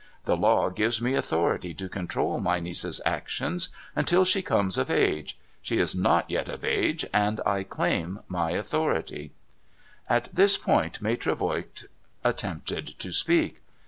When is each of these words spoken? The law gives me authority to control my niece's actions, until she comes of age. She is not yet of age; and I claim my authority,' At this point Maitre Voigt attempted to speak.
The 0.25 0.35
law 0.35 0.71
gives 0.71 0.99
me 0.99 1.13
authority 1.13 1.75
to 1.75 1.87
control 1.87 2.39
my 2.39 2.59
niece's 2.59 2.99
actions, 3.05 3.69
until 3.95 4.25
she 4.25 4.41
comes 4.41 4.79
of 4.79 4.89
age. 4.89 5.37
She 5.61 5.77
is 5.77 5.93
not 5.93 6.31
yet 6.31 6.49
of 6.49 6.65
age; 6.65 7.05
and 7.13 7.39
I 7.45 7.61
claim 7.61 8.21
my 8.27 8.49
authority,' 8.49 9.33
At 10.09 10.33
this 10.33 10.57
point 10.57 11.03
Maitre 11.03 11.35
Voigt 11.35 11.85
attempted 12.23 12.87
to 12.97 13.11
speak. 13.11 13.61